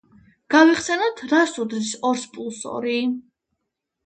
[0.53, 2.97] გავიხსენოთ რას უდრის ორს პლუს ორი?